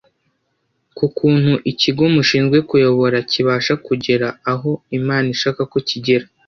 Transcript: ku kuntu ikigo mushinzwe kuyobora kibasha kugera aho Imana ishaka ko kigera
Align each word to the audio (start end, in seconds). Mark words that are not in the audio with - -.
ku 0.97 1.05
kuntu 1.17 1.53
ikigo 1.71 2.03
mushinzwe 2.15 2.57
kuyobora 2.69 3.17
kibasha 3.31 3.73
kugera 3.85 4.27
aho 4.51 4.71
Imana 4.99 5.27
ishaka 5.35 5.61
ko 5.71 5.77
kigera 5.89 6.25